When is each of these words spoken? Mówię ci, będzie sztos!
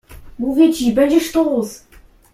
Mówię 0.39 0.73
ci, 0.73 0.93
będzie 0.93 1.19
sztos! 1.19 1.83